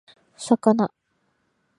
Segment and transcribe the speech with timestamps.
[0.39, 0.89] 魚